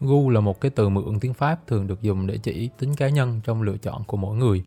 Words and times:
Gu 0.00 0.30
là 0.30 0.40
một 0.40 0.60
cái 0.60 0.70
từ 0.70 0.88
mượn 0.88 1.20
tiếng 1.20 1.34
Pháp 1.34 1.66
thường 1.66 1.86
được 1.86 2.02
dùng 2.02 2.26
để 2.26 2.38
chỉ 2.38 2.70
tính 2.78 2.94
cá 2.94 3.08
nhân 3.08 3.40
trong 3.44 3.62
lựa 3.62 3.76
chọn 3.76 4.04
của 4.04 4.16
mỗi 4.16 4.36
người. 4.36 4.62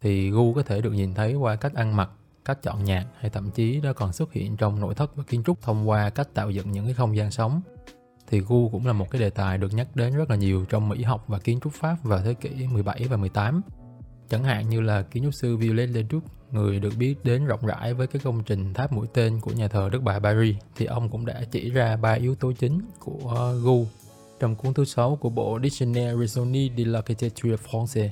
Thì 0.00 0.30
gu 0.30 0.54
có 0.54 0.62
thể 0.62 0.80
được 0.80 0.92
nhìn 0.92 1.14
thấy 1.14 1.34
qua 1.34 1.56
cách 1.56 1.74
ăn 1.74 1.96
mặc, 1.96 2.10
cách 2.44 2.62
chọn 2.62 2.84
nhạc 2.84 3.06
hay 3.18 3.30
thậm 3.30 3.50
chí 3.50 3.80
nó 3.80 3.92
còn 3.92 4.12
xuất 4.12 4.32
hiện 4.32 4.56
trong 4.56 4.80
nội 4.80 4.94
thất 4.94 5.16
và 5.16 5.24
kiến 5.24 5.42
trúc 5.46 5.62
thông 5.62 5.88
qua 5.88 6.10
cách 6.10 6.28
tạo 6.34 6.50
dựng 6.50 6.72
những 6.72 6.84
cái 6.84 6.94
không 6.94 7.16
gian 7.16 7.30
sống. 7.30 7.60
Thì 8.26 8.40
gu 8.40 8.68
cũng 8.68 8.86
là 8.86 8.92
một 8.92 9.10
cái 9.10 9.20
đề 9.20 9.30
tài 9.30 9.58
được 9.58 9.74
nhắc 9.74 9.96
đến 9.96 10.16
rất 10.16 10.30
là 10.30 10.36
nhiều 10.36 10.64
trong 10.68 10.88
mỹ 10.88 11.02
học 11.02 11.24
và 11.26 11.38
kiến 11.38 11.60
trúc 11.60 11.72
Pháp 11.72 11.96
vào 12.02 12.20
thế 12.24 12.34
kỷ 12.34 12.66
17 12.66 13.06
và 13.10 13.16
18. 13.16 13.60
Chẳng 14.28 14.44
hạn 14.44 14.68
như 14.68 14.80
là 14.80 15.02
kiến 15.02 15.24
trúc 15.24 15.34
sư 15.34 15.56
Viollet 15.56 15.88
Leduc, 15.88 16.22
người 16.50 16.80
được 16.80 16.92
biết 16.98 17.14
đến 17.24 17.44
rộng 17.44 17.66
rãi 17.66 17.94
với 17.94 18.06
cái 18.06 18.22
công 18.24 18.44
trình 18.44 18.74
tháp 18.74 18.92
mũi 18.92 19.06
tên 19.14 19.40
của 19.40 19.50
nhà 19.50 19.68
thờ 19.68 19.88
Đức 19.92 20.02
Bà 20.02 20.18
Paris, 20.18 20.56
thì 20.76 20.86
ông 20.86 21.08
cũng 21.08 21.26
đã 21.26 21.42
chỉ 21.50 21.70
ra 21.70 21.96
ba 21.96 22.12
yếu 22.12 22.34
tố 22.34 22.52
chính 22.52 22.80
của 22.98 23.54
gu 23.62 23.86
trong 24.42 24.54
cuốn 24.54 24.74
thứ 24.74 24.84
sáu 24.84 25.16
của 25.20 25.30
bộ 25.30 25.58
Dictionnaire 25.62 26.16
raisonné 26.16 26.68
de 26.76 26.84
l'architecture 26.84 27.56
française. 27.56 28.08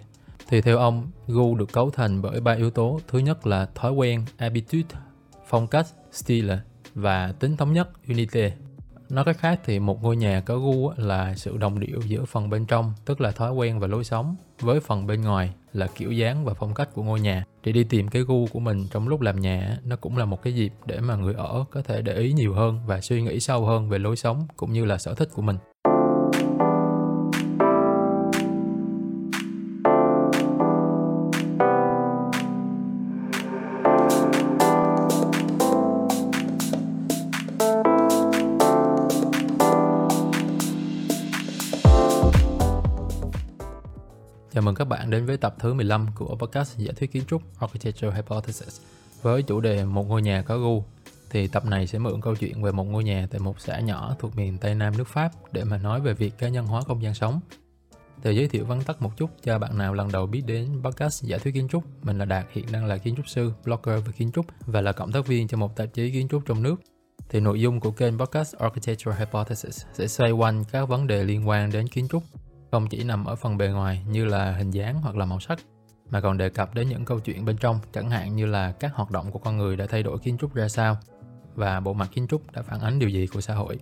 Thì 0.48 0.60
theo 0.60 0.78
ông, 0.78 1.10
gu 1.26 1.54
được 1.54 1.72
cấu 1.72 1.90
thành 1.90 2.22
bởi 2.22 2.40
ba 2.40 2.52
yếu 2.52 2.70
tố. 2.70 3.00
Thứ 3.08 3.18
nhất 3.18 3.46
là 3.46 3.66
thói 3.74 3.92
quen, 3.92 4.24
habitude, 4.38 4.96
phong 5.48 5.66
cách, 5.66 5.86
style 6.12 6.58
và 6.94 7.32
tính 7.32 7.56
thống 7.56 7.72
nhất, 7.72 7.88
unité. 8.08 8.52
Nói 9.08 9.24
cách 9.24 9.38
khác 9.38 9.60
thì 9.64 9.78
một 9.78 10.02
ngôi 10.02 10.16
nhà 10.16 10.40
có 10.40 10.58
gu 10.58 10.90
là 10.96 11.34
sự 11.34 11.56
đồng 11.56 11.80
điệu 11.80 12.00
giữa 12.06 12.24
phần 12.24 12.50
bên 12.50 12.66
trong, 12.66 12.92
tức 13.04 13.20
là 13.20 13.30
thói 13.30 13.52
quen 13.52 13.80
và 13.80 13.86
lối 13.86 14.04
sống, 14.04 14.36
với 14.60 14.80
phần 14.80 15.06
bên 15.06 15.22
ngoài 15.22 15.54
là 15.72 15.86
kiểu 15.86 16.12
dáng 16.12 16.44
và 16.44 16.54
phong 16.54 16.74
cách 16.74 16.88
của 16.94 17.02
ngôi 17.02 17.20
nhà. 17.20 17.44
Để 17.64 17.72
đi 17.72 17.84
tìm 17.84 18.08
cái 18.08 18.22
gu 18.22 18.46
của 18.46 18.60
mình 18.60 18.86
trong 18.90 19.08
lúc 19.08 19.20
làm 19.20 19.40
nhà, 19.40 19.78
nó 19.84 19.96
cũng 19.96 20.16
là 20.16 20.24
một 20.24 20.42
cái 20.42 20.54
dịp 20.54 20.72
để 20.86 21.00
mà 21.00 21.16
người 21.16 21.34
ở 21.34 21.64
có 21.70 21.82
thể 21.82 22.02
để 22.02 22.14
ý 22.14 22.32
nhiều 22.32 22.54
hơn 22.54 22.80
và 22.86 23.00
suy 23.00 23.22
nghĩ 23.22 23.40
sâu 23.40 23.64
hơn 23.64 23.88
về 23.88 23.98
lối 23.98 24.16
sống 24.16 24.46
cũng 24.56 24.72
như 24.72 24.84
là 24.84 24.98
sở 24.98 25.14
thích 25.14 25.28
của 25.32 25.42
mình. 25.42 25.56
Chào 44.60 44.64
mừng 44.64 44.74
các 44.74 44.84
bạn 44.84 45.10
đến 45.10 45.26
với 45.26 45.36
tập 45.36 45.54
thứ 45.58 45.74
15 45.74 46.06
của 46.14 46.36
podcast 46.36 46.78
giả 46.78 46.92
thuyết 46.96 47.12
kiến 47.12 47.22
trúc 47.28 47.42
Architecture 47.60 48.10
Hypothesis 48.16 48.80
với 49.22 49.42
chủ 49.42 49.60
đề 49.60 49.84
một 49.84 50.08
ngôi 50.08 50.22
nhà 50.22 50.42
có 50.42 50.58
gu. 50.58 50.84
Thì 51.30 51.48
tập 51.48 51.64
này 51.66 51.86
sẽ 51.86 51.98
mượn 51.98 52.20
câu 52.20 52.36
chuyện 52.36 52.62
về 52.62 52.72
một 52.72 52.84
ngôi 52.84 53.04
nhà 53.04 53.28
tại 53.30 53.40
một 53.40 53.60
xã 53.60 53.80
nhỏ 53.80 54.16
thuộc 54.18 54.36
miền 54.36 54.58
Tây 54.58 54.74
Nam 54.74 54.96
nước 54.98 55.08
Pháp 55.08 55.30
để 55.52 55.64
mà 55.64 55.78
nói 55.78 56.00
về 56.00 56.14
việc 56.14 56.38
cá 56.38 56.48
nhân 56.48 56.66
hóa 56.66 56.82
không 56.82 57.02
gian 57.02 57.14
sống. 57.14 57.40
Để 58.22 58.32
giới 58.32 58.48
thiệu 58.48 58.64
vắn 58.64 58.82
tắt 58.82 59.02
một 59.02 59.16
chút 59.16 59.30
cho 59.42 59.58
bạn 59.58 59.78
nào 59.78 59.94
lần 59.94 60.12
đầu 60.12 60.26
biết 60.26 60.42
đến 60.46 60.80
podcast 60.82 61.24
giả 61.24 61.38
thuyết 61.38 61.54
kiến 61.54 61.68
trúc, 61.68 61.84
mình 62.02 62.18
là 62.18 62.24
Đạt, 62.24 62.46
hiện 62.52 62.66
đang 62.72 62.86
là 62.86 62.96
kiến 62.96 63.16
trúc 63.16 63.28
sư, 63.28 63.52
blogger 63.64 64.06
về 64.06 64.12
kiến 64.16 64.32
trúc 64.32 64.46
và 64.66 64.80
là 64.80 64.92
cộng 64.92 65.12
tác 65.12 65.26
viên 65.26 65.48
cho 65.48 65.56
một 65.56 65.76
tạp 65.76 65.94
chí 65.94 66.10
kiến 66.12 66.28
trúc 66.28 66.42
trong 66.46 66.62
nước. 66.62 66.76
Thì 67.28 67.40
nội 67.40 67.60
dung 67.60 67.80
của 67.80 67.90
kênh 67.90 68.18
podcast 68.18 68.56
Architecture 68.56 69.16
Hypothesis 69.18 69.84
sẽ 69.92 70.06
xoay 70.08 70.30
quanh 70.30 70.64
các 70.72 70.88
vấn 70.88 71.06
đề 71.06 71.24
liên 71.24 71.48
quan 71.48 71.72
đến 71.72 71.88
kiến 71.88 72.08
trúc 72.08 72.22
không 72.70 72.86
chỉ 72.86 73.04
nằm 73.04 73.24
ở 73.24 73.36
phần 73.36 73.56
bề 73.56 73.68
ngoài 73.68 74.04
như 74.08 74.24
là 74.24 74.52
hình 74.52 74.70
dáng 74.70 75.00
hoặc 75.02 75.16
là 75.16 75.24
màu 75.24 75.40
sắc 75.40 75.58
mà 76.10 76.20
còn 76.20 76.38
đề 76.38 76.48
cập 76.48 76.74
đến 76.74 76.88
những 76.88 77.04
câu 77.04 77.20
chuyện 77.20 77.44
bên 77.44 77.56
trong 77.56 77.78
chẳng 77.92 78.10
hạn 78.10 78.36
như 78.36 78.46
là 78.46 78.72
các 78.72 78.94
hoạt 78.94 79.10
động 79.10 79.30
của 79.32 79.38
con 79.38 79.58
người 79.58 79.76
đã 79.76 79.86
thay 79.86 80.02
đổi 80.02 80.18
kiến 80.18 80.38
trúc 80.38 80.54
ra 80.54 80.68
sao 80.68 80.98
và 81.54 81.80
bộ 81.80 81.92
mặt 81.92 82.08
kiến 82.12 82.26
trúc 82.26 82.52
đã 82.52 82.62
phản 82.62 82.80
ánh 82.80 82.98
điều 82.98 83.08
gì 83.08 83.26
của 83.26 83.40
xã 83.40 83.54
hội. 83.54 83.78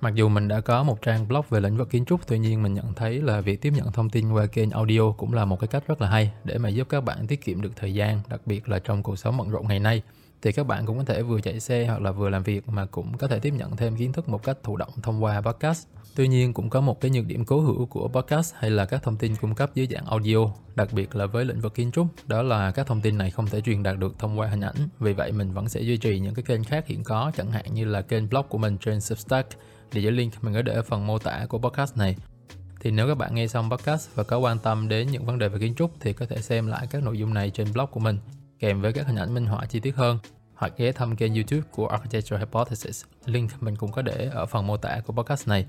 Mặc 0.00 0.14
dù 0.14 0.28
mình 0.28 0.48
đã 0.48 0.60
có 0.60 0.82
một 0.82 1.02
trang 1.02 1.28
blog 1.28 1.44
về 1.50 1.60
lĩnh 1.60 1.76
vực 1.76 1.90
kiến 1.90 2.04
trúc, 2.04 2.26
tuy 2.26 2.38
nhiên 2.38 2.62
mình 2.62 2.74
nhận 2.74 2.94
thấy 2.94 3.20
là 3.20 3.40
việc 3.40 3.60
tiếp 3.60 3.72
nhận 3.76 3.92
thông 3.92 4.10
tin 4.10 4.32
qua 4.32 4.46
kênh 4.46 4.70
audio 4.70 5.12
cũng 5.12 5.34
là 5.34 5.44
một 5.44 5.60
cái 5.60 5.68
cách 5.68 5.84
rất 5.86 6.00
là 6.00 6.08
hay 6.08 6.32
để 6.44 6.58
mà 6.58 6.68
giúp 6.68 6.88
các 6.88 7.04
bạn 7.04 7.26
tiết 7.26 7.44
kiệm 7.44 7.62
được 7.62 7.72
thời 7.76 7.94
gian, 7.94 8.20
đặc 8.28 8.40
biệt 8.46 8.68
là 8.68 8.78
trong 8.78 9.02
cuộc 9.02 9.16
sống 9.16 9.36
bận 9.36 9.48
rộn 9.48 9.68
ngày 9.68 9.80
nay. 9.80 10.02
Thì 10.42 10.52
các 10.52 10.66
bạn 10.66 10.86
cũng 10.86 10.98
có 10.98 11.04
thể 11.04 11.22
vừa 11.22 11.40
chạy 11.40 11.60
xe 11.60 11.86
hoặc 11.86 12.00
là 12.00 12.10
vừa 12.10 12.28
làm 12.28 12.42
việc 12.42 12.68
mà 12.68 12.86
cũng 12.86 13.18
có 13.18 13.28
thể 13.28 13.38
tiếp 13.38 13.54
nhận 13.56 13.76
thêm 13.76 13.96
kiến 13.96 14.12
thức 14.12 14.28
một 14.28 14.42
cách 14.42 14.58
thụ 14.62 14.76
động 14.76 14.92
thông 15.02 15.24
qua 15.24 15.40
podcast. 15.40 15.86
Tuy 16.16 16.28
nhiên 16.28 16.52
cũng 16.52 16.70
có 16.70 16.80
một 16.80 17.00
cái 17.00 17.10
nhược 17.10 17.26
điểm 17.26 17.44
cố 17.44 17.60
hữu 17.60 17.86
của 17.86 18.08
podcast 18.08 18.54
hay 18.58 18.70
là 18.70 18.84
các 18.84 19.02
thông 19.02 19.16
tin 19.16 19.36
cung 19.36 19.54
cấp 19.54 19.70
dưới 19.74 19.86
dạng 19.90 20.06
audio, 20.06 20.38
đặc 20.74 20.88
biệt 20.92 21.16
là 21.16 21.26
với 21.26 21.44
lĩnh 21.44 21.60
vực 21.60 21.74
kiến 21.74 21.90
trúc, 21.92 22.06
đó 22.26 22.42
là 22.42 22.70
các 22.70 22.86
thông 22.86 23.00
tin 23.00 23.18
này 23.18 23.30
không 23.30 23.46
thể 23.46 23.60
truyền 23.60 23.82
đạt 23.82 23.98
được 23.98 24.18
thông 24.18 24.38
qua 24.38 24.48
hình 24.48 24.60
ảnh. 24.60 24.76
Vì 25.00 25.12
vậy 25.12 25.32
mình 25.32 25.52
vẫn 25.52 25.68
sẽ 25.68 25.80
duy 25.80 25.96
trì 25.96 26.18
những 26.18 26.34
cái 26.34 26.42
kênh 26.42 26.64
khác 26.64 26.86
hiện 26.86 27.04
có, 27.04 27.32
chẳng 27.36 27.50
hạn 27.50 27.74
như 27.74 27.84
là 27.84 28.02
kênh 28.02 28.28
blog 28.28 28.46
của 28.48 28.58
mình 28.58 28.76
trên 28.78 29.00
Substack. 29.00 29.48
Địa 29.92 30.00
chỉ 30.02 30.10
link 30.10 30.44
mình 30.44 30.54
có 30.54 30.62
để 30.62 30.74
ở 30.74 30.82
phần 30.82 31.06
mô 31.06 31.18
tả 31.18 31.46
của 31.48 31.58
podcast 31.58 31.96
này. 31.96 32.16
Thì 32.80 32.90
nếu 32.90 33.08
các 33.08 33.18
bạn 33.18 33.34
nghe 33.34 33.46
xong 33.46 33.70
podcast 33.70 34.14
và 34.14 34.22
có 34.22 34.38
quan 34.38 34.58
tâm 34.58 34.88
đến 34.88 35.08
những 35.10 35.24
vấn 35.24 35.38
đề 35.38 35.48
về 35.48 35.58
kiến 35.58 35.74
trúc 35.74 35.90
thì 36.00 36.12
có 36.12 36.26
thể 36.26 36.42
xem 36.42 36.66
lại 36.66 36.86
các 36.90 37.02
nội 37.02 37.18
dung 37.18 37.34
này 37.34 37.50
trên 37.50 37.72
blog 37.72 37.86
của 37.90 38.00
mình 38.00 38.18
kèm 38.58 38.80
với 38.80 38.92
các 38.92 39.06
hình 39.06 39.16
ảnh 39.16 39.34
minh 39.34 39.46
họa 39.46 39.66
chi 39.66 39.80
tiết 39.80 39.96
hơn 39.96 40.18
hoặc 40.54 40.72
ghé 40.76 40.92
thăm 40.92 41.16
kênh 41.16 41.34
YouTube 41.34 41.62
của 41.70 41.86
Architectural 41.86 42.40
Hypothesis. 42.40 43.04
Link 43.24 43.62
mình 43.62 43.76
cũng 43.76 43.92
có 43.92 44.02
để 44.02 44.30
ở 44.32 44.46
phần 44.46 44.66
mô 44.66 44.76
tả 44.76 45.00
của 45.06 45.12
podcast 45.12 45.48
này. 45.48 45.66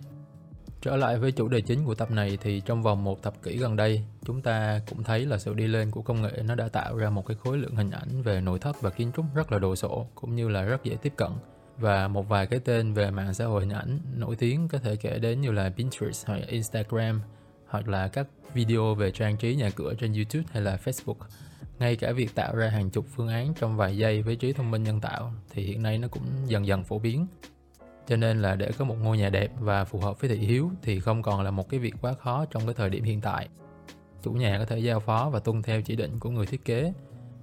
Trở 0.81 0.95
lại 0.95 1.17
với 1.17 1.31
chủ 1.31 1.47
đề 1.47 1.61
chính 1.61 1.85
của 1.85 1.95
tập 1.95 2.11
này 2.11 2.37
thì 2.41 2.61
trong 2.65 2.83
vòng 2.83 3.03
một 3.03 3.23
thập 3.23 3.43
kỷ 3.43 3.57
gần 3.57 3.75
đây, 3.75 4.03
chúng 4.25 4.41
ta 4.41 4.81
cũng 4.89 5.03
thấy 5.03 5.25
là 5.25 5.37
sự 5.37 5.53
đi 5.53 5.67
lên 5.67 5.91
của 5.91 6.01
công 6.01 6.21
nghệ 6.21 6.43
nó 6.45 6.55
đã 6.55 6.69
tạo 6.69 6.97
ra 6.97 7.09
một 7.09 7.25
cái 7.25 7.37
khối 7.43 7.57
lượng 7.57 7.75
hình 7.75 7.91
ảnh 7.91 8.21
về 8.21 8.41
nội 8.41 8.59
thất 8.59 8.81
và 8.81 8.89
kiến 8.89 9.11
trúc 9.15 9.25
rất 9.35 9.51
là 9.51 9.59
đồ 9.59 9.75
sộ 9.75 10.07
cũng 10.15 10.35
như 10.35 10.49
là 10.49 10.61
rất 10.61 10.83
dễ 10.83 10.95
tiếp 11.01 11.13
cận. 11.15 11.31
Và 11.77 12.07
một 12.07 12.29
vài 12.29 12.47
cái 12.47 12.59
tên 12.59 12.93
về 12.93 13.11
mạng 13.11 13.33
xã 13.33 13.45
hội 13.45 13.61
hình 13.61 13.73
ảnh 13.73 13.99
nổi 14.15 14.35
tiếng 14.35 14.67
có 14.67 14.77
thể 14.77 14.95
kể 14.95 15.19
đến 15.19 15.41
như 15.41 15.51
là 15.51 15.71
Pinterest 15.77 16.27
hoặc 16.27 16.47
Instagram 16.47 17.21
hoặc 17.67 17.87
là 17.87 18.07
các 18.07 18.27
video 18.53 18.95
về 18.95 19.11
trang 19.11 19.37
trí 19.37 19.55
nhà 19.55 19.69
cửa 19.69 19.93
trên 19.99 20.13
YouTube 20.13 20.43
hay 20.51 20.61
là 20.61 20.77
Facebook. 20.83 21.15
Ngay 21.79 21.95
cả 21.95 22.11
việc 22.11 22.35
tạo 22.35 22.55
ra 22.55 22.69
hàng 22.69 22.89
chục 22.89 23.05
phương 23.15 23.27
án 23.27 23.53
trong 23.59 23.77
vài 23.77 23.97
giây 23.97 24.21
với 24.21 24.35
trí 24.35 24.53
thông 24.53 24.71
minh 24.71 24.83
nhân 24.83 25.01
tạo 25.01 25.33
thì 25.49 25.63
hiện 25.63 25.83
nay 25.83 25.97
nó 25.97 26.07
cũng 26.07 26.23
dần 26.47 26.67
dần 26.67 26.83
phổ 26.83 26.99
biến. 26.99 27.27
Cho 28.07 28.15
nên 28.15 28.41
là 28.41 28.55
để 28.55 28.71
có 28.77 28.85
một 28.85 28.95
ngôi 29.03 29.17
nhà 29.17 29.29
đẹp 29.29 29.51
và 29.59 29.85
phù 29.85 29.99
hợp 29.99 30.21
với 30.21 30.29
thị 30.29 30.37
hiếu 30.37 30.71
thì 30.81 30.99
không 30.99 31.21
còn 31.21 31.41
là 31.41 31.51
một 31.51 31.69
cái 31.69 31.79
việc 31.79 31.95
quá 32.01 32.13
khó 32.13 32.45
trong 32.45 32.65
cái 32.65 32.73
thời 32.73 32.89
điểm 32.89 33.03
hiện 33.03 33.21
tại. 33.21 33.47
Chủ 34.23 34.31
nhà 34.31 34.57
có 34.59 34.65
thể 34.65 34.79
giao 34.79 34.99
phó 34.99 35.29
và 35.29 35.39
tuân 35.39 35.61
theo 35.61 35.81
chỉ 35.81 35.95
định 35.95 36.19
của 36.19 36.29
người 36.29 36.45
thiết 36.45 36.65
kế, 36.65 36.93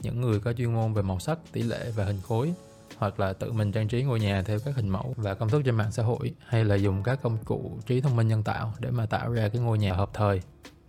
những 0.03 0.21
người 0.21 0.41
có 0.41 0.53
chuyên 0.53 0.75
môn 0.75 0.95
về 0.95 1.03
màu 1.03 1.19
sắc, 1.19 1.39
tỷ 1.53 1.63
lệ 1.63 1.93
và 1.97 2.05
hình 2.05 2.21
khối 2.23 2.55
hoặc 2.97 3.21
là 3.21 3.33
tự 3.33 3.53
mình 3.53 3.72
trang 3.72 3.89
trí 3.89 4.03
ngôi 4.03 4.21
nhà 4.21 4.43
theo 4.43 4.59
các 4.65 4.77
hình 4.77 4.89
mẫu 4.89 5.15
và 5.17 5.34
công 5.34 5.49
thức 5.49 5.62
trên 5.65 5.75
mạng 5.75 5.93
xã 5.93 6.03
hội 6.03 6.34
hay 6.47 6.65
là 6.65 6.75
dùng 6.75 7.03
các 7.03 7.22
công 7.22 7.37
cụ 7.45 7.78
trí 7.87 8.00
thông 8.00 8.17
minh 8.17 8.28
nhân 8.28 8.43
tạo 8.43 8.72
để 8.78 8.91
mà 8.91 9.06
tạo 9.06 9.33
ra 9.33 9.49
cái 9.49 9.62
ngôi 9.62 9.78
nhà 9.78 9.95
hợp 9.95 10.11
thời. 10.15 10.41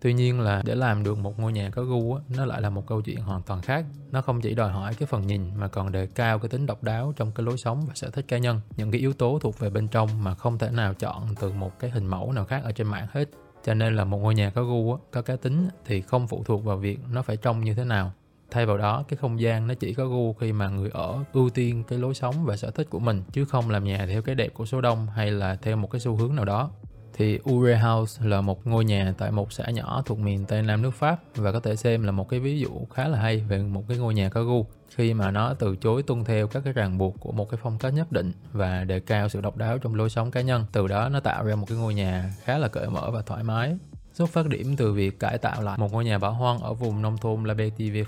Tuy 0.01 0.13
nhiên 0.13 0.39
là 0.39 0.61
để 0.66 0.75
làm 0.75 1.03
được 1.03 1.17
một 1.17 1.39
ngôi 1.39 1.53
nhà 1.53 1.69
có 1.69 1.83
gu 1.83 2.13
á, 2.13 2.22
nó 2.38 2.45
lại 2.45 2.61
là 2.61 2.69
một 2.69 2.88
câu 2.88 3.01
chuyện 3.01 3.19
hoàn 3.19 3.41
toàn 3.41 3.61
khác. 3.61 3.85
Nó 4.11 4.22
không 4.22 4.41
chỉ 4.41 4.56
đòi 4.56 4.72
hỏi 4.72 4.94
cái 4.94 5.07
phần 5.07 5.28
nhìn 5.28 5.41
mà 5.56 5.67
còn 5.67 5.91
đề 5.91 6.07
cao 6.07 6.39
cái 6.39 6.50
tính 6.50 6.66
độc 6.66 6.83
đáo 6.83 7.13
trong 7.16 7.31
cái 7.31 7.45
lối 7.45 7.57
sống 7.57 7.85
và 7.88 7.94
sở 7.95 8.09
thích 8.09 8.25
cá 8.27 8.38
nhân. 8.38 8.62
Những 8.77 8.91
cái 8.91 9.01
yếu 9.01 9.13
tố 9.13 9.39
thuộc 9.41 9.59
về 9.59 9.69
bên 9.69 9.88
trong 9.88 10.23
mà 10.23 10.35
không 10.35 10.57
thể 10.57 10.72
nào 10.72 10.94
chọn 10.94 11.35
từ 11.39 11.51
một 11.51 11.79
cái 11.79 11.89
hình 11.89 12.06
mẫu 12.06 12.31
nào 12.31 12.45
khác 12.45 12.63
ở 12.63 12.72
trên 12.72 12.88
mạng 12.88 13.07
hết. 13.12 13.29
Cho 13.63 13.73
nên 13.73 13.95
là 13.95 14.03
một 14.03 14.17
ngôi 14.17 14.35
nhà 14.35 14.50
có 14.50 14.63
gu 14.63 14.94
á, 14.94 14.97
có 15.12 15.22
cá 15.22 15.35
tính 15.35 15.67
thì 15.85 16.01
không 16.01 16.27
phụ 16.27 16.44
thuộc 16.45 16.63
vào 16.63 16.77
việc 16.77 17.00
nó 17.12 17.22
phải 17.22 17.38
trông 17.38 17.63
như 17.63 17.73
thế 17.73 17.83
nào 17.83 18.12
thay 18.51 18.66
vào 18.66 18.78
đó, 18.78 19.03
cái 19.07 19.17
không 19.17 19.39
gian 19.39 19.67
nó 19.67 19.73
chỉ 19.73 19.94
có 19.94 20.06
gu 20.06 20.33
khi 20.33 20.51
mà 20.51 20.69
người 20.69 20.89
ở 20.94 21.23
ưu 21.33 21.50
tiên 21.50 21.83
cái 21.88 22.00
lối 22.00 22.13
sống 22.13 22.45
và 22.45 22.57
sở 22.57 22.72
thích 22.72 22.89
của 22.89 23.00
mình, 23.00 23.23
chứ 23.31 23.45
không 23.45 23.69
làm 23.69 23.83
nhà 23.83 24.06
theo 24.09 24.22
cái 24.22 24.35
đẹp 24.35 24.53
của 24.53 24.66
số 24.66 24.81
đông 24.81 25.07
hay 25.07 25.31
là 25.31 25.56
theo 25.56 25.78
một 25.78 25.91
cái 25.91 26.00
xu 26.00 26.16
hướng 26.16 26.35
nào 26.35 26.45
đó 26.45 26.69
thì 27.17 27.39
Ure 27.50 27.78
House 27.78 28.25
là 28.25 28.41
một 28.41 28.67
ngôi 28.67 28.85
nhà 28.85 29.13
tại 29.17 29.31
một 29.31 29.53
xã 29.53 29.69
nhỏ 29.69 30.03
thuộc 30.06 30.19
miền 30.19 30.45
Tây 30.45 30.61
Nam 30.61 30.81
nước 30.81 30.91
Pháp 30.91 31.19
và 31.35 31.51
có 31.51 31.59
thể 31.59 31.75
xem 31.75 32.03
là 32.03 32.11
một 32.11 32.29
cái 32.29 32.39
ví 32.39 32.59
dụ 32.59 32.69
khá 32.94 33.07
là 33.07 33.19
hay 33.19 33.38
về 33.38 33.57
một 33.57 33.83
cái 33.88 33.97
ngôi 33.97 34.13
nhà 34.13 34.29
có 34.29 34.44
gu 34.44 34.66
khi 34.95 35.13
mà 35.13 35.31
nó 35.31 35.53
từ 35.53 35.75
chối 35.75 36.03
tuân 36.03 36.23
theo 36.23 36.47
các 36.47 36.63
cái 36.63 36.73
ràng 36.73 36.97
buộc 36.97 37.16
của 37.19 37.31
một 37.31 37.50
cái 37.50 37.59
phong 37.63 37.77
cách 37.77 37.94
nhất 37.94 38.12
định 38.12 38.33
và 38.51 38.83
đề 38.83 39.00
cao 39.00 39.29
sự 39.29 39.41
độc 39.41 39.57
đáo 39.57 39.77
trong 39.77 39.95
lối 39.95 40.09
sống 40.09 40.31
cá 40.31 40.41
nhân. 40.41 40.66
Từ 40.72 40.88
đó 40.88 41.09
nó 41.09 41.19
tạo 41.19 41.44
ra 41.44 41.56
một 41.56 41.66
cái 41.69 41.77
ngôi 41.77 41.94
nhà 41.94 42.33
khá 42.44 42.57
là 42.57 42.67
cởi 42.67 42.89
mở 42.89 43.12
và 43.12 43.22
thoải 43.22 43.44
mái. 43.44 43.77
Xuất 44.15 44.29
phát 44.29 44.47
điểm 44.47 44.75
từ 44.75 44.94
việc 44.94 45.19
cải 45.19 45.38
tạo 45.38 45.62
lại 45.62 45.77
một 45.77 45.94
ngôi 45.94 46.06
nhà 46.06 46.17
bỏ 46.17 46.29
hoang 46.29 46.59
ở 46.59 46.73
vùng 46.73 47.01
nông 47.01 47.17
thôn 47.17 47.44
La 47.44 47.53
Betive 47.53 48.03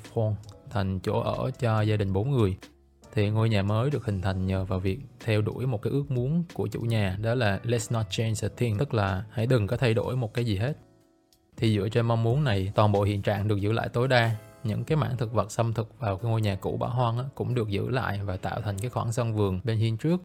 thành 0.69 0.99
chỗ 0.99 1.19
ở 1.19 1.51
cho 1.59 1.81
gia 1.81 1.97
đình 1.97 2.13
bốn 2.13 2.31
người. 2.31 2.57
Thì 3.13 3.29
ngôi 3.29 3.49
nhà 3.49 3.63
mới 3.63 3.89
được 3.89 4.05
hình 4.05 4.21
thành 4.21 4.47
nhờ 4.47 4.65
vào 4.65 4.79
việc 4.79 4.99
theo 5.25 5.41
đuổi 5.41 5.67
một 5.67 5.81
cái 5.81 5.93
ước 5.93 6.11
muốn 6.11 6.43
của 6.53 6.67
chủ 6.67 6.79
nhà, 6.81 7.17
đó 7.21 7.35
là 7.35 7.59
let's 7.63 7.93
not 7.93 8.05
change 8.09 8.39
a 8.41 8.49
thing 8.57 8.77
tức 8.77 8.93
là 8.93 9.23
hãy 9.31 9.47
đừng 9.47 9.67
có 9.67 9.77
thay 9.77 9.93
đổi 9.93 10.15
một 10.15 10.33
cái 10.33 10.45
gì 10.45 10.57
hết. 10.57 10.73
Thì 11.57 11.75
dựa 11.75 11.89
trên 11.89 12.05
mong 12.05 12.23
muốn 12.23 12.43
này, 12.43 12.71
toàn 12.75 12.91
bộ 12.91 13.03
hiện 13.03 13.21
trạng 13.21 13.47
được 13.47 13.61
giữ 13.61 13.71
lại 13.71 13.89
tối 13.89 14.07
đa. 14.07 14.35
Những 14.63 14.83
cái 14.83 14.95
mảng 14.95 15.17
thực 15.17 15.33
vật 15.33 15.51
xâm 15.51 15.73
thực 15.73 15.99
vào 15.99 16.17
cái 16.17 16.31
ngôi 16.31 16.41
nhà 16.41 16.55
cũ 16.55 16.77
bỏ 16.77 16.87
hoang 16.87 17.29
cũng 17.35 17.55
được 17.55 17.69
giữ 17.69 17.89
lại 17.89 18.19
và 18.23 18.37
tạo 18.37 18.61
thành 18.61 18.77
cái 18.79 18.89
khoảng 18.89 19.11
sân 19.11 19.35
vườn 19.35 19.59
bên 19.63 19.77
hiên 19.77 19.97
trước 19.97 20.21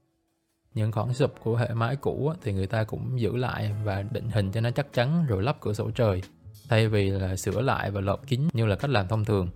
những 0.75 0.93
khoảng 0.93 1.15
sụp 1.15 1.35
của 1.43 1.57
hệ 1.57 1.69
mái 1.75 1.97
cũ 1.97 2.33
thì 2.43 2.53
người 2.53 2.67
ta 2.67 2.85
cũng 2.85 3.21
giữ 3.21 3.37
lại 3.37 3.75
và 3.85 4.03
định 4.03 4.29
hình 4.31 4.53
cho 4.53 4.61
nó 4.61 4.71
chắc 4.71 4.93
chắn 4.93 5.27
rồi 5.27 5.43
lắp 5.43 5.57
cửa 5.61 5.73
sổ 5.73 5.91
trời, 5.91 6.23
thay 6.69 6.89
vì 6.89 7.11
là 7.11 7.37
sửa 7.37 7.61
lại 7.61 7.91
và 7.91 8.01
lợp 8.01 8.21
kính 8.27 8.49
như 8.53 8.67
là 8.67 8.77
cách 8.77 8.91
làm 8.91 9.09
thông 9.09 9.25
thường. 9.25 9.49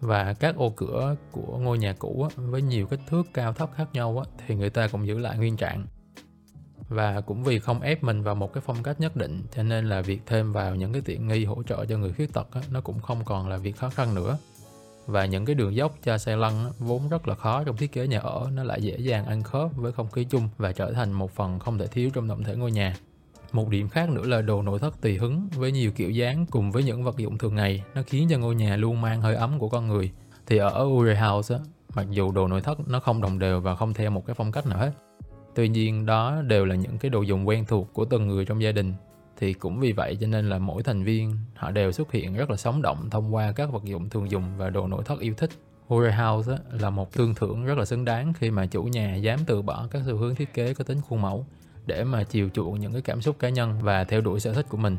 Và 0.00 0.34
các 0.34 0.56
ô 0.56 0.70
cửa 0.70 1.16
của 1.32 1.58
ngôi 1.58 1.78
nhà 1.78 1.94
cũ 1.98 2.28
với 2.36 2.62
nhiều 2.62 2.86
kích 2.86 3.00
thước 3.06 3.22
cao 3.34 3.52
thấp 3.52 3.70
khác 3.74 3.88
nhau 3.92 4.24
thì 4.46 4.54
người 4.54 4.70
ta 4.70 4.88
cũng 4.88 5.06
giữ 5.06 5.18
lại 5.18 5.38
nguyên 5.38 5.56
trạng. 5.56 5.86
Và 6.88 7.20
cũng 7.20 7.44
vì 7.44 7.58
không 7.58 7.80
ép 7.80 8.02
mình 8.02 8.22
vào 8.22 8.34
một 8.34 8.52
cái 8.52 8.62
phong 8.66 8.82
cách 8.82 9.00
nhất 9.00 9.16
định, 9.16 9.42
cho 9.56 9.62
nên 9.62 9.88
là 9.88 10.00
việc 10.00 10.20
thêm 10.26 10.52
vào 10.52 10.74
những 10.74 10.92
cái 10.92 11.02
tiện 11.04 11.28
nghi 11.28 11.44
hỗ 11.44 11.62
trợ 11.62 11.84
cho 11.84 11.98
người 11.98 12.12
khuyết 12.12 12.32
tật 12.32 12.48
nó 12.70 12.80
cũng 12.80 13.00
không 13.00 13.24
còn 13.24 13.48
là 13.48 13.56
việc 13.56 13.76
khó 13.76 13.90
khăn 13.90 14.14
nữa 14.14 14.38
và 15.06 15.24
những 15.24 15.44
cái 15.44 15.54
đường 15.54 15.76
dốc 15.76 15.94
cho 16.02 16.18
xe 16.18 16.36
lăn 16.36 16.72
vốn 16.78 17.08
rất 17.08 17.28
là 17.28 17.34
khó 17.34 17.64
trong 17.64 17.76
thiết 17.76 17.92
kế 17.92 18.06
nhà 18.06 18.18
ở 18.18 18.50
nó 18.52 18.64
lại 18.64 18.82
dễ 18.82 18.96
dàng 18.98 19.26
ăn 19.26 19.42
khớp 19.42 19.76
với 19.76 19.92
không 19.92 20.10
khí 20.10 20.24
chung 20.24 20.48
và 20.58 20.72
trở 20.72 20.92
thành 20.92 21.12
một 21.12 21.30
phần 21.30 21.58
không 21.58 21.78
thể 21.78 21.86
thiếu 21.86 22.10
trong 22.14 22.28
tổng 22.28 22.44
thể 22.44 22.56
ngôi 22.56 22.72
nhà. 22.72 22.96
Một 23.52 23.68
điểm 23.68 23.88
khác 23.88 24.08
nữa 24.08 24.26
là 24.26 24.40
đồ 24.40 24.62
nội 24.62 24.78
thất 24.78 25.00
tùy 25.00 25.16
hứng 25.18 25.48
với 25.56 25.72
nhiều 25.72 25.90
kiểu 25.92 26.10
dáng 26.10 26.46
cùng 26.50 26.72
với 26.72 26.82
những 26.82 27.04
vật 27.04 27.16
dụng 27.16 27.38
thường 27.38 27.54
ngày 27.54 27.82
nó 27.94 28.02
khiến 28.06 28.28
cho 28.30 28.38
ngôi 28.38 28.54
nhà 28.54 28.76
luôn 28.76 29.00
mang 29.00 29.20
hơi 29.20 29.34
ấm 29.34 29.58
của 29.58 29.68
con 29.68 29.88
người. 29.88 30.10
Thì 30.46 30.56
ở 30.56 30.84
Uri 30.84 31.14
House 31.14 31.54
á, 31.54 31.60
mặc 31.94 32.06
dù 32.10 32.32
đồ 32.32 32.48
nội 32.48 32.60
thất 32.60 32.88
nó 32.88 33.00
không 33.00 33.22
đồng 33.22 33.38
đều 33.38 33.60
và 33.60 33.74
không 33.74 33.94
theo 33.94 34.10
một 34.10 34.26
cái 34.26 34.34
phong 34.34 34.52
cách 34.52 34.66
nào 34.66 34.78
hết 34.78 34.92
tuy 35.54 35.68
nhiên 35.68 36.06
đó 36.06 36.42
đều 36.42 36.64
là 36.64 36.74
những 36.74 36.98
cái 36.98 37.10
đồ 37.10 37.22
dùng 37.22 37.48
quen 37.48 37.64
thuộc 37.68 37.92
của 37.92 38.04
từng 38.04 38.28
người 38.28 38.44
trong 38.44 38.62
gia 38.62 38.72
đình 38.72 38.94
thì 39.36 39.52
cũng 39.52 39.80
vì 39.80 39.92
vậy 39.92 40.16
cho 40.20 40.26
nên 40.26 40.48
là 40.48 40.58
mỗi 40.58 40.82
thành 40.82 41.04
viên 41.04 41.36
họ 41.54 41.70
đều 41.70 41.92
xuất 41.92 42.12
hiện 42.12 42.34
rất 42.34 42.50
là 42.50 42.56
sống 42.56 42.82
động 42.82 43.10
thông 43.10 43.34
qua 43.34 43.52
các 43.52 43.72
vật 43.72 43.84
dụng 43.84 44.08
thường 44.08 44.30
dùng 44.30 44.44
và 44.56 44.70
đồ 44.70 44.86
nội 44.86 45.02
thất 45.04 45.20
yêu 45.20 45.34
thích. 45.36 45.50
Hure 45.86 46.12
House 46.12 46.52
á, 46.52 46.58
là 46.80 46.90
một 46.90 47.12
thương 47.12 47.34
thưởng 47.34 47.64
rất 47.64 47.78
là 47.78 47.84
xứng 47.84 48.04
đáng 48.04 48.32
khi 48.32 48.50
mà 48.50 48.66
chủ 48.66 48.82
nhà 48.82 49.14
dám 49.14 49.38
từ 49.46 49.62
bỏ 49.62 49.88
các 49.90 50.02
xu 50.06 50.16
hướng 50.16 50.34
thiết 50.34 50.54
kế 50.54 50.74
có 50.74 50.84
tính 50.84 51.00
khuôn 51.08 51.22
mẫu 51.22 51.46
để 51.86 52.04
mà 52.04 52.24
chiều 52.24 52.48
chuộng 52.48 52.80
những 52.80 52.92
cái 52.92 53.02
cảm 53.02 53.20
xúc 53.20 53.36
cá 53.38 53.48
nhân 53.48 53.78
và 53.82 54.04
theo 54.04 54.20
đuổi 54.20 54.40
sở 54.40 54.52
thích 54.52 54.66
của 54.68 54.76
mình. 54.76 54.96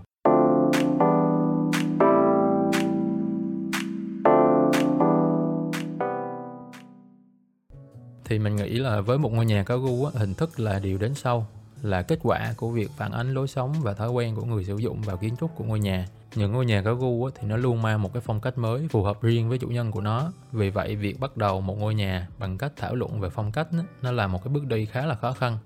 Thì 8.26 8.40
mình 8.40 8.56
nghĩ 8.56 8.70
là 8.70 9.02
với 9.02 9.18
một 9.18 9.34
ngôi 9.34 9.46
nhà 9.46 9.64
có 9.64 9.78
gu 9.78 10.06
hình 10.14 10.34
thức 10.34 10.60
là 10.60 10.80
điều 10.80 10.98
đến 10.98 11.14
sau 11.16 11.48
là 11.86 12.02
kết 12.02 12.20
quả 12.24 12.54
của 12.58 12.70
việc 12.70 12.92
phản 12.98 13.12
ánh 13.12 13.34
lối 13.34 13.48
sống 13.48 13.74
và 13.82 13.94
thói 13.94 14.10
quen 14.10 14.36
của 14.36 14.46
người 14.46 14.64
sử 14.64 14.78
dụng 14.78 15.02
vào 15.02 15.18
kiến 15.18 15.36
trúc 15.40 15.56
của 15.56 15.64
ngôi 15.64 15.80
nhà. 15.80 16.08
Những 16.36 16.52
ngôi 16.52 16.66
nhà 16.66 16.82
có 16.82 16.96
gu 16.96 17.30
thì 17.30 17.48
nó 17.48 17.58
luôn 17.58 17.82
mang 17.82 18.02
một 18.02 18.14
cái 18.14 18.22
phong 18.26 18.42
cách 18.42 18.58
mới, 18.58 18.88
phù 18.88 19.04
hợp 19.04 19.22
riêng 19.22 19.50
với 19.50 19.58
chủ 19.58 19.68
nhân 19.68 19.92
của 19.92 20.02
nó. 20.02 20.32
Vì 20.52 20.70
vậy, 20.70 20.96
việc 20.96 21.20
bắt 21.20 21.38
đầu 21.38 21.62
một 21.62 21.80
ngôi 21.80 21.96
nhà 21.96 22.28
bằng 22.40 22.58
cách 22.58 22.72
thảo 22.76 22.96
luận 22.96 23.20
về 23.20 23.30
phong 23.30 23.52
cách 23.52 23.68
nó 24.02 24.12
là 24.12 24.28
một 24.28 24.44
cái 24.44 24.54
bước 24.54 24.66
đi 24.66 24.86
khá 24.86 25.06
là 25.06 25.16
khó 25.16 25.32
khăn. 25.32 25.58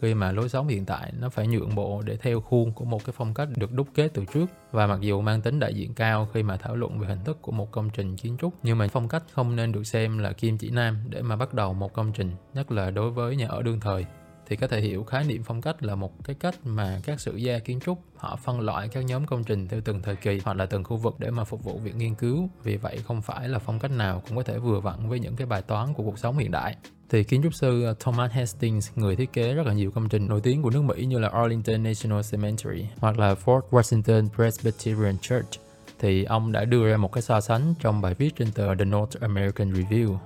Khi 0.00 0.14
mà 0.14 0.32
lối 0.32 0.48
sống 0.48 0.68
hiện 0.68 0.84
tại, 0.84 1.12
nó 1.20 1.28
phải 1.28 1.46
nhượng 1.46 1.74
bộ 1.74 2.02
để 2.04 2.16
theo 2.16 2.40
khuôn 2.40 2.72
của 2.72 2.84
một 2.84 3.04
cái 3.04 3.14
phong 3.16 3.34
cách 3.34 3.48
được 3.56 3.72
đúc 3.72 3.88
kết 3.94 4.08
từ 4.14 4.24
trước. 4.34 4.46
Và 4.72 4.86
mặc 4.86 5.00
dù 5.00 5.20
mang 5.20 5.40
tính 5.42 5.58
đại 5.58 5.74
diện 5.74 5.94
cao 5.94 6.28
khi 6.34 6.42
mà 6.42 6.56
thảo 6.56 6.76
luận 6.76 6.98
về 6.98 7.08
hình 7.08 7.24
thức 7.24 7.38
của 7.42 7.52
một 7.52 7.70
công 7.70 7.90
trình 7.90 8.16
kiến 8.16 8.36
trúc, 8.40 8.54
nhưng 8.62 8.78
mà 8.78 8.88
phong 8.88 9.08
cách 9.08 9.22
không 9.32 9.56
nên 9.56 9.72
được 9.72 9.84
xem 9.84 10.18
là 10.18 10.32
kim 10.32 10.58
chỉ 10.58 10.70
nam 10.70 10.98
để 11.08 11.22
mà 11.22 11.36
bắt 11.36 11.54
đầu 11.54 11.74
một 11.74 11.92
công 11.92 12.12
trình, 12.12 12.30
nhất 12.54 12.72
là 12.72 12.90
đối 12.90 13.10
với 13.10 13.36
nhà 13.36 13.46
ở 13.48 13.62
đương 13.62 13.80
thời 13.80 14.06
thì 14.46 14.56
có 14.56 14.66
thể 14.66 14.80
hiểu 14.80 15.04
khái 15.04 15.24
niệm 15.24 15.42
phong 15.42 15.60
cách 15.60 15.82
là 15.82 15.94
một 15.94 16.24
cái 16.24 16.36
cách 16.40 16.54
mà 16.64 17.00
các 17.04 17.20
sử 17.20 17.36
gia 17.36 17.58
kiến 17.58 17.80
trúc 17.80 17.98
họ 18.16 18.36
phân 18.36 18.60
loại 18.60 18.88
các 18.88 19.04
nhóm 19.04 19.26
công 19.26 19.44
trình 19.44 19.68
theo 19.68 19.80
từng 19.84 20.02
thời 20.02 20.16
kỳ 20.16 20.40
hoặc 20.44 20.56
là 20.56 20.66
từng 20.66 20.84
khu 20.84 20.96
vực 20.96 21.14
để 21.18 21.30
mà 21.30 21.44
phục 21.44 21.64
vụ 21.64 21.78
việc 21.78 21.96
nghiên 21.96 22.14
cứu 22.14 22.50
vì 22.62 22.76
vậy 22.76 22.98
không 23.04 23.22
phải 23.22 23.48
là 23.48 23.58
phong 23.58 23.78
cách 23.78 23.90
nào 23.90 24.22
cũng 24.28 24.36
có 24.36 24.42
thể 24.42 24.58
vừa 24.58 24.80
vặn 24.80 25.08
với 25.08 25.20
những 25.20 25.36
cái 25.36 25.46
bài 25.46 25.62
toán 25.62 25.94
của 25.94 26.02
cuộc 26.02 26.18
sống 26.18 26.38
hiện 26.38 26.50
đại 26.50 26.76
thì 27.12 27.24
kiến 27.24 27.42
trúc 27.42 27.54
sư 27.54 27.84
ờ, 27.84 27.94
Thomas 28.00 28.32
Hastings, 28.32 28.90
người 28.96 29.16
thiết 29.16 29.32
kế 29.32 29.54
rất 29.54 29.66
là 29.66 29.72
nhiều 29.72 29.90
công 29.90 30.08
trình 30.08 30.28
nổi 30.28 30.40
tiếng 30.40 30.62
của 30.62 30.70
nước 30.70 30.82
Mỹ 30.82 31.04
như 31.04 31.18
là 31.18 31.28
Arlington 31.28 31.82
National 31.82 32.20
Cemetery 32.30 32.86
hoặc 32.98 33.18
là 33.18 33.34
Fort 33.44 33.60
Washington 33.70 34.28
Presbyterian 34.28 35.18
Church, 35.18 35.60
thì 35.98 36.24
ông 36.24 36.52
đã 36.52 36.64
đưa 36.64 36.90
ra 36.90 36.96
một 36.96 37.12
cái 37.12 37.22
so 37.22 37.40
sánh 37.40 37.74
trong 37.80 38.00
bài 38.00 38.14
viết 38.14 38.36
trên 38.36 38.52
tờ 38.52 38.74
The 38.74 38.84
North 38.84 39.20
American 39.20 39.72
Review. 39.72 40.16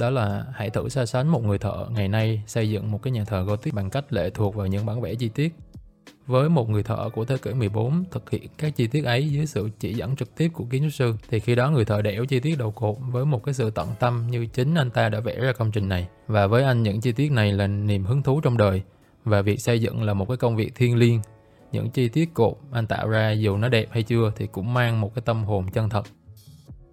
Đó 0.00 0.10
là 0.10 0.44
hãy 0.52 0.70
thử 0.70 0.88
so 0.88 1.06
sánh 1.06 1.28
một 1.28 1.44
người 1.44 1.58
thợ 1.58 1.86
ngày 1.90 2.08
nay 2.08 2.42
xây 2.46 2.70
dựng 2.70 2.90
một 2.90 3.02
cái 3.02 3.10
nhà 3.10 3.24
thờ 3.24 3.42
Gothic 3.42 3.74
bằng 3.74 3.90
cách 3.90 4.12
lệ 4.12 4.30
thuộc 4.30 4.54
vào 4.54 4.66
những 4.66 4.86
bản 4.86 5.00
vẽ 5.00 5.14
chi 5.14 5.28
tiết. 5.28 5.54
Với 6.26 6.48
một 6.48 6.70
người 6.70 6.82
thợ 6.82 7.10
của 7.14 7.24
thế 7.24 7.36
kỷ 7.36 7.54
14 7.54 8.04
thực 8.10 8.30
hiện 8.30 8.42
các 8.58 8.76
chi 8.76 8.86
tiết 8.86 9.04
ấy 9.04 9.28
dưới 9.28 9.46
sự 9.46 9.70
chỉ 9.80 9.94
dẫn 9.94 10.16
trực 10.16 10.36
tiếp 10.36 10.48
của 10.48 10.64
kiến 10.64 10.82
trúc 10.82 10.92
sư, 10.92 11.14
thì 11.30 11.40
khi 11.40 11.54
đó 11.54 11.70
người 11.70 11.84
thợ 11.84 12.02
đẽo 12.02 12.24
chi 12.24 12.40
tiết 12.40 12.58
đầu 12.58 12.70
cột 12.70 12.96
với 13.10 13.24
một 13.24 13.44
cái 13.44 13.54
sự 13.54 13.70
tận 13.70 13.88
tâm 13.98 14.26
như 14.30 14.46
chính 14.46 14.74
anh 14.74 14.90
ta 14.90 15.08
đã 15.08 15.20
vẽ 15.20 15.34
ra 15.34 15.52
công 15.52 15.70
trình 15.70 15.88
này. 15.88 16.08
Và 16.26 16.46
với 16.46 16.64
anh, 16.64 16.82
những 16.82 17.00
chi 17.00 17.12
tiết 17.12 17.32
này 17.32 17.52
là 17.52 17.66
niềm 17.66 18.04
hứng 18.04 18.22
thú 18.22 18.40
trong 18.40 18.56
đời. 18.56 18.82
Và 19.24 19.42
việc 19.42 19.60
xây 19.60 19.80
dựng 19.80 20.02
là 20.02 20.14
một 20.14 20.28
cái 20.28 20.36
công 20.36 20.56
việc 20.56 20.74
thiêng 20.74 20.96
liêng. 20.96 21.20
Những 21.72 21.90
chi 21.90 22.08
tiết 22.08 22.34
cột 22.34 22.54
anh 22.72 22.86
tạo 22.86 23.08
ra 23.08 23.30
dù 23.30 23.56
nó 23.56 23.68
đẹp 23.68 23.86
hay 23.90 24.02
chưa 24.02 24.32
thì 24.36 24.46
cũng 24.46 24.74
mang 24.74 25.00
một 25.00 25.14
cái 25.14 25.22
tâm 25.26 25.44
hồn 25.44 25.66
chân 25.72 25.88
thật 25.88 26.06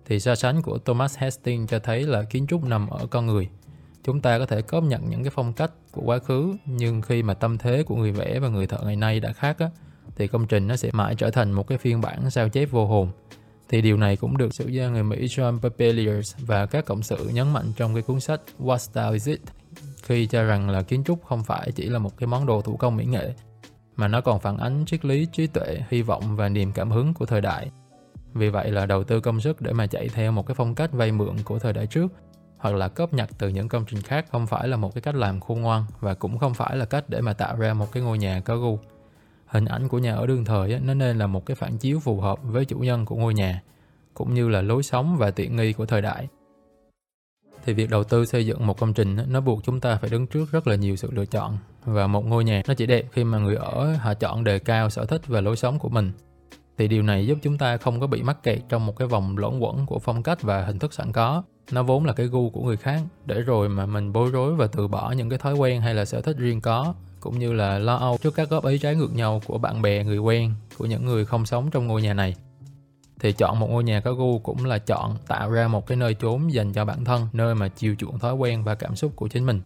thì 0.08 0.20
so 0.20 0.36
sánh 0.36 0.62
của 0.62 0.78
Thomas 0.78 1.18
Hastings 1.18 1.72
cho 1.72 1.80
thấy 1.80 2.04
là 2.04 2.24
kiến 2.24 2.48
trúc 2.48 2.64
nằm 2.64 2.90
ở 2.90 3.08
con 3.08 3.26
người. 3.26 3.48
Chúng 4.04 4.22
ta 4.22 4.40
có 4.40 4.46
thể 4.46 4.62
cóp 4.62 4.84
nhận 4.84 5.10
những 5.10 5.24
cái 5.24 5.32
phong 5.36 5.54
cách 5.54 5.72
của 5.92 6.02
quá 6.06 6.20
khứ 6.20 6.56
nhưng 6.66 7.02
khi 7.02 7.24
mà 7.24 7.34
tâm 7.34 7.58
thế 7.58 7.84
của 7.84 7.96
người 7.96 8.12
vẽ 8.12 8.40
và 8.40 8.48
người 8.48 8.68
thợ 8.68 8.78
ngày 8.84 8.96
nay 8.96 9.20
đã 9.20 9.34
khác 9.34 9.60
á, 9.60 9.70
thì 10.16 10.28
công 10.28 10.48
trình 10.48 10.68
nó 10.68 10.76
sẽ 10.76 10.90
mãi 10.94 11.16
trở 11.16 11.32
thành 11.32 11.52
một 11.52 11.68
cái 11.68 11.78
phiên 11.78 12.02
bản 12.02 12.30
sao 12.30 12.50
chép 12.50 12.72
vô 12.72 12.86
hồn. 12.86 13.10
Thì 13.70 13.82
điều 13.82 13.98
này 13.98 14.16
cũng 14.16 14.38
được 14.38 14.54
sử 14.54 14.68
gia 14.68 14.90
người 14.90 15.04
Mỹ 15.04 15.26
John 15.26 15.60
Papeliers 15.60 16.36
và 16.40 16.66
các 16.66 16.86
cộng 16.86 17.04
sự 17.04 17.30
nhấn 17.34 17.54
mạnh 17.54 17.72
trong 17.78 17.94
cái 17.94 18.04
cuốn 18.04 18.20
sách 18.20 18.42
What 18.60 18.78
Style 18.78 19.14
Is 19.14 19.28
It? 19.28 19.40
Khi 20.04 20.26
cho 20.26 20.44
rằng 20.44 20.70
là 20.70 20.82
kiến 20.82 21.04
trúc 21.04 21.26
không 21.26 21.44
phải 21.44 21.72
chỉ 21.72 21.86
là 21.86 22.00
một 22.00 22.18
cái 22.18 22.28
món 22.28 22.46
đồ 22.46 22.62
thủ 22.62 22.78
công 22.78 22.96
mỹ 22.96 23.06
nghệ 23.06 23.34
mà 23.96 24.08
nó 24.08 24.22
còn 24.22 24.40
phản 24.40 24.58
ánh 24.58 24.86
triết 24.86 25.06
lý 25.06 25.28
trí 25.34 25.48
tuệ 25.48 25.78
hy 25.90 26.02
vọng 26.02 26.36
và 26.36 26.50
niềm 26.50 26.72
cảm 26.72 26.92
hứng 26.92 27.14
của 27.14 27.26
thời 27.26 27.42
đại 27.42 27.72
vì 28.38 28.50
vậy 28.50 28.72
là 28.72 28.86
đầu 28.86 29.04
tư 29.04 29.20
công 29.20 29.40
sức 29.40 29.62
để 29.62 29.74
mà 29.74 29.88
chạy 29.88 30.10
theo 30.10 30.32
một 30.32 30.48
cái 30.48 30.56
phong 30.56 30.76
cách 30.76 30.92
vay 30.94 31.12
mượn 31.12 31.36
của 31.46 31.60
thời 31.60 31.74
đại 31.74 31.88
trước 31.88 32.08
hoặc 32.58 32.76
là 32.76 32.88
cóp 32.88 33.14
nhặt 33.14 33.30
từ 33.38 33.50
những 33.50 33.68
công 33.68 33.86
trình 33.88 34.02
khác 34.02 34.26
không 34.32 34.48
phải 34.48 34.68
là 34.68 34.78
một 34.78 34.94
cái 34.94 35.02
cách 35.02 35.16
làm 35.16 35.40
khôn 35.40 35.62
ngoan 35.62 35.84
và 36.00 36.14
cũng 36.14 36.38
không 36.38 36.54
phải 36.54 36.78
là 36.78 36.86
cách 36.86 37.10
để 37.10 37.22
mà 37.22 37.34
tạo 37.34 37.56
ra 37.56 37.74
một 37.74 37.92
cái 37.92 38.04
ngôi 38.04 38.18
nhà 38.18 38.42
có 38.46 38.58
gu. 38.58 38.80
Hình 39.46 39.66
ảnh 39.66 39.88
của 39.88 40.00
nhà 40.00 40.16
ở 40.16 40.28
đương 40.28 40.46
thời 40.46 40.80
nó 40.80 40.94
nên 40.94 41.18
là 41.18 41.28
một 41.28 41.46
cái 41.46 41.56
phản 41.56 41.78
chiếu 41.78 42.00
phù 42.00 42.20
hợp 42.22 42.40
với 42.44 42.66
chủ 42.66 42.78
nhân 42.78 43.06
của 43.06 43.16
ngôi 43.16 43.34
nhà, 43.34 43.62
cũng 44.14 44.34
như 44.34 44.50
là 44.50 44.62
lối 44.62 44.84
sống 44.84 45.18
và 45.18 45.32
tiện 45.32 45.56
nghi 45.56 45.74
của 45.74 45.86
thời 45.86 46.02
đại. 46.02 46.28
Thì 47.66 47.74
việc 47.74 47.90
đầu 47.90 48.04
tư 48.04 48.26
xây 48.26 48.46
dựng 48.46 48.68
một 48.68 48.80
công 48.80 48.94
trình 48.94 49.18
nó 49.28 49.42
buộc 49.42 49.64
chúng 49.64 49.80
ta 49.80 49.96
phải 49.96 50.10
đứng 50.10 50.28
trước 50.28 50.52
rất 50.52 50.68
là 50.68 50.76
nhiều 50.76 50.96
sự 50.96 51.12
lựa 51.12 51.26
chọn 51.26 51.58
và 51.86 52.08
một 52.08 52.26
ngôi 52.26 52.44
nhà 52.44 52.62
nó 52.68 52.74
chỉ 52.74 52.86
đẹp 52.86 53.06
khi 53.12 53.24
mà 53.24 53.38
người 53.38 53.56
ở 53.56 53.94
họ 53.94 54.14
chọn 54.14 54.44
đề 54.44 54.60
cao 54.60 54.90
sở 54.90 55.06
thích 55.06 55.22
và 55.28 55.42
lối 55.42 55.56
sống 55.56 55.80
của 55.80 55.90
mình 55.90 56.12
thì 56.78 56.88
điều 56.88 57.04
này 57.04 57.28
giúp 57.28 57.38
chúng 57.42 57.58
ta 57.58 57.78
không 57.78 58.00
có 58.00 58.08
bị 58.08 58.24
mắc 58.24 58.44
kẹt 58.44 58.60
trong 58.70 58.86
một 58.86 58.98
cái 58.98 59.08
vòng 59.08 59.38
lẫn 59.38 59.64
quẩn 59.64 59.86
của 59.86 60.00
phong 60.00 60.24
cách 60.24 60.42
và 60.42 60.66
hình 60.66 60.80
thức 60.80 60.94
sẵn 60.94 61.12
có. 61.12 61.44
Nó 61.72 61.84
vốn 61.84 62.06
là 62.06 62.14
cái 62.14 62.28
gu 62.28 62.50
của 62.50 62.62
người 62.62 62.78
khác, 62.78 63.02
để 63.26 63.42
rồi 63.42 63.70
mà 63.70 63.86
mình 63.86 64.14
bối 64.14 64.32
rối 64.32 64.56
và 64.56 64.68
từ 64.68 64.88
bỏ 64.88 65.12
những 65.12 65.30
cái 65.30 65.40
thói 65.40 65.54
quen 65.54 65.82
hay 65.82 65.96
là 65.96 66.06
sở 66.06 66.22
thích 66.22 66.38
riêng 66.38 66.62
có, 66.62 66.94
cũng 67.20 67.40
như 67.40 67.54
là 67.54 67.80
lo 67.80 67.96
âu 67.96 68.18
trước 68.22 68.36
các 68.36 68.50
góp 68.50 68.66
ý 68.66 68.78
trái 68.78 68.96
ngược 68.96 69.16
nhau 69.16 69.42
của 69.46 69.58
bạn 69.58 69.82
bè, 69.82 70.04
người 70.04 70.18
quen, 70.18 70.54
của 70.78 70.86
những 70.86 71.06
người 71.06 71.26
không 71.26 71.46
sống 71.46 71.70
trong 71.72 71.88
ngôi 71.88 72.02
nhà 72.02 72.14
này. 72.14 72.36
Thì 73.20 73.32
chọn 73.32 73.60
một 73.60 73.70
ngôi 73.70 73.84
nhà 73.84 74.00
có 74.00 74.14
gu 74.14 74.40
cũng 74.40 74.66
là 74.66 74.78
chọn 74.78 75.18
tạo 75.28 75.52
ra 75.52 75.68
một 75.68 75.88
cái 75.88 75.98
nơi 75.98 76.14
trốn 76.14 76.54
dành 76.54 76.74
cho 76.74 76.86
bản 76.86 77.06
thân, 77.06 77.28
nơi 77.34 77.56
mà 77.56 77.68
chiều 77.68 77.96
chuộng 78.00 78.20
thói 78.20 78.34
quen 78.34 78.64
và 78.64 78.76
cảm 78.76 78.96
xúc 78.96 79.12
của 79.16 79.28
chính 79.28 79.46
mình 79.46 79.62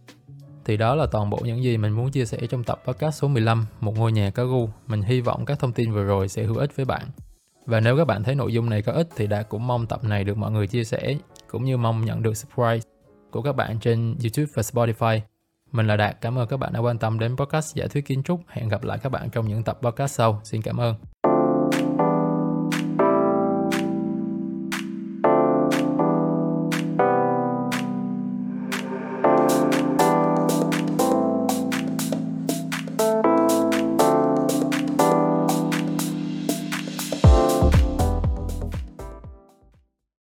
thì 0.72 0.78
đó 0.78 0.96
là 0.96 1.06
toàn 1.06 1.30
bộ 1.30 1.38
những 1.44 1.64
gì 1.64 1.78
mình 1.78 1.92
muốn 1.92 2.12
chia 2.12 2.26
sẻ 2.26 2.38
trong 2.50 2.64
tập 2.64 2.82
podcast 2.86 3.22
số 3.22 3.28
15 3.28 3.66
Một 3.80 3.98
ngôi 3.98 4.12
nhà 4.12 4.30
có 4.30 4.46
gu 4.46 4.70
Mình 4.88 5.02
hy 5.02 5.22
vọng 5.22 5.46
các 5.46 5.60
thông 5.60 5.74
tin 5.74 5.92
vừa 5.92 6.04
rồi 6.04 6.28
sẽ 6.28 6.44
hữu 6.44 6.58
ích 6.58 6.76
với 6.76 6.86
bạn 6.86 7.04
Và 7.66 7.80
nếu 7.80 7.98
các 7.98 8.06
bạn 8.06 8.24
thấy 8.24 8.36
nội 8.36 8.54
dung 8.54 8.70
này 8.70 8.82
có 8.82 8.92
ích 8.92 9.08
thì 9.16 9.28
đã 9.28 9.44
cũng 9.44 9.68
mong 9.68 9.86
tập 9.86 10.04
này 10.04 10.24
được 10.24 10.38
mọi 10.38 10.52
người 10.52 10.68
chia 10.68 10.84
sẻ 10.84 11.16
cũng 11.52 11.64
như 11.64 11.78
mong 11.78 12.06
nhận 12.06 12.24
được 12.24 12.38
subscribe 12.38 12.80
của 13.32 13.42
các 13.42 13.56
bạn 13.56 13.80
trên 13.80 14.16
YouTube 14.24 14.52
và 14.54 14.62
Spotify. 14.62 15.20
Mình 15.72 15.88
là 15.88 15.96
Đạt, 15.96 16.22
cảm 16.22 16.38
ơn 16.38 16.48
các 16.48 16.58
bạn 16.58 16.74
đã 16.74 16.80
quan 16.80 16.98
tâm 16.98 17.20
đến 17.20 17.36
podcast 17.38 17.76
giải 17.76 17.88
thuyết 17.88 18.06
kiến 18.06 18.24
trúc. 18.24 18.42
Hẹn 18.48 18.70
gặp 18.70 18.84
lại 18.84 19.00
các 19.04 19.10
bạn 19.10 19.30
trong 19.30 19.48
những 19.48 19.64
tập 19.64 19.80
podcast 19.82 20.16
sau. 20.16 20.42
Xin 20.44 20.62
cảm 20.62 20.78
ơn. 20.78 21.11